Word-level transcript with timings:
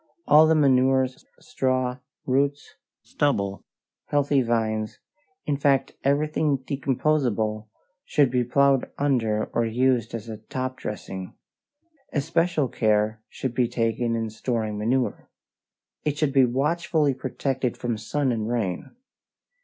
All 0.25 0.47
the 0.47 0.55
manures, 0.55 1.25
straw, 1.39 1.97
roots, 2.25 2.73
stubble, 3.03 3.63
healthy 4.05 4.41
vines 4.41 4.97
in 5.45 5.57
fact 5.57 5.93
everything 6.03 6.57
decomposable 6.57 7.67
should 8.03 8.31
be 8.31 8.43
plowed 8.43 8.89
under 8.97 9.45
or 9.53 9.63
used 9.63 10.15
as 10.15 10.27
a 10.27 10.37
top 10.37 10.77
dressing. 10.77 11.35
Especial 12.11 12.67
care 12.67 13.21
should 13.29 13.53
be 13.53 13.67
taken 13.67 14.15
in 14.15 14.31
storing 14.31 14.75
manure. 14.75 15.29
It 16.03 16.17
should 16.17 16.33
be 16.33 16.45
watchfully 16.45 17.13
protected 17.13 17.77
from 17.77 17.95
sun 17.99 18.31
and 18.31 18.49
rain. 18.49 18.95